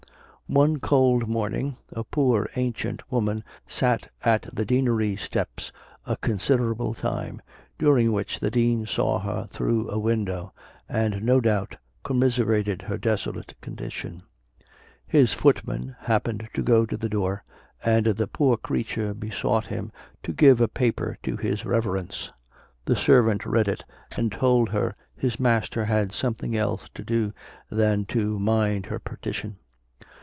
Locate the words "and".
10.89-11.23, 17.81-18.07, 24.17-24.33